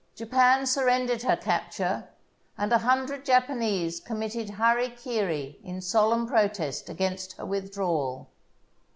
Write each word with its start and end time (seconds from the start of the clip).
Japan 0.15 0.65
surrendered 0.65 1.21
her 1.21 1.35
capture— 1.37 2.09
and 2.57 2.73
a 2.73 2.79
hundred 2.79 3.23
Japanese 3.23 3.99
committed 3.99 4.49
hara 4.49 4.89
kiri 4.89 5.59
in 5.63 5.79
solemn 5.79 6.25
protest 6.25 6.89
against 6.89 7.33
her 7.33 7.45
withdrawal. 7.45 8.27